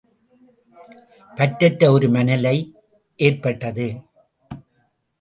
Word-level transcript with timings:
பற்றற்ற 1.37 1.91
ஒரு 1.91 2.09
மனநிலை 2.09 2.57
ஏற்பட்டது. 3.19 3.87